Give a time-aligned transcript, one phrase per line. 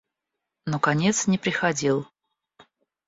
[0.65, 2.07] Но конец не приходил.